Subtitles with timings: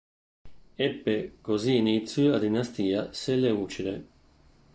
[0.79, 4.07] Ebbe così inizio la dinastia seleucide.